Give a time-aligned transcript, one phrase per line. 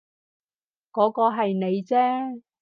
[0.91, 2.41] 嗰個係你啫